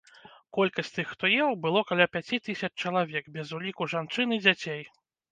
[0.57, 4.81] Колькасць тых, хто еў, было каля пяці тысяч чалавек, без уліку жанчын і дзяцей.